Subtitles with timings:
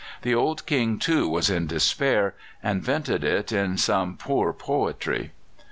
[0.23, 5.31] The old King, too, was in despair, and vented it in some poor poetry.